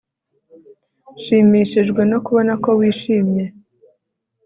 [1.17, 3.43] Nshimishijwe no kubona ko wishimye